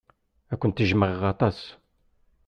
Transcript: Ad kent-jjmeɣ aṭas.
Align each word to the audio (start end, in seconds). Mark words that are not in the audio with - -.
Ad 0.53 0.57
kent-jjmeɣ 0.59 1.21
aṭas. 1.31 1.59